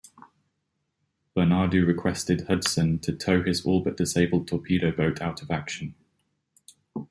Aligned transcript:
Bernadou 1.37 1.85
requested 1.85 2.47
"Hudson" 2.47 2.97
to 2.97 3.13
tow 3.15 3.43
his 3.43 3.63
all-but-disabled 3.63 4.47
torpedo 4.47 4.91
boat 4.91 5.21
out 5.21 5.43
of 5.43 5.51
action. 5.51 5.93